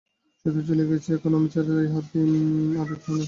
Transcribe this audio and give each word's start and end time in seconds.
সে 0.39 0.49
তো 0.55 0.61
চলিয়া 0.67 0.87
গেছে, 0.91 1.09
এখন 1.17 1.31
আমি 1.37 1.47
ছাড়া 1.53 1.73
ইহার 1.87 1.95
আর 1.97 2.05
কেহ 2.11 2.23
নাই। 2.31 3.19